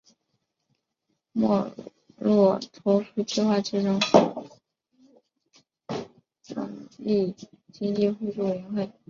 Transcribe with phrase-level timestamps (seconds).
[1.31, 1.71] 莫
[2.17, 4.47] 洛托夫计划最终扩
[6.41, 7.35] 充成立
[7.71, 8.91] 经济互助委员会。